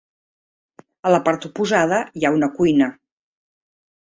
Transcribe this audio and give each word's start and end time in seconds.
A 1.09 1.11
la 1.15 1.19
part 1.27 1.45
oposada 1.49 2.01
hi 2.21 2.25
ha 2.25 2.33
una 2.39 2.51
cuina. 2.59 2.89